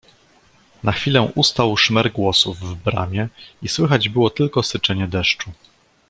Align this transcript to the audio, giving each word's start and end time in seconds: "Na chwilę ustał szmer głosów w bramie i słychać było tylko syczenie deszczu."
"Na 0.83 0.91
chwilę 0.91 1.31
ustał 1.35 1.77
szmer 1.77 2.11
głosów 2.11 2.59
w 2.59 2.75
bramie 2.75 3.29
i 3.61 3.67
słychać 3.67 4.09
było 4.09 4.29
tylko 4.29 4.63
syczenie 4.63 5.07
deszczu." 5.07 5.51